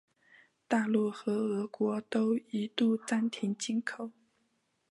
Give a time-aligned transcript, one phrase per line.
[0.67, 4.11] 大陆和俄国都一度暂停进口。